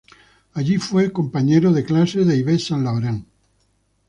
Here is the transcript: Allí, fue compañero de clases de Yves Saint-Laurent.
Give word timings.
Allí, 0.55 0.79
fue 0.79 1.11
compañero 1.13 1.71
de 1.71 1.85
clases 1.85 2.25
de 2.25 2.39
Yves 2.39 2.65
Saint-Laurent. 2.65 3.23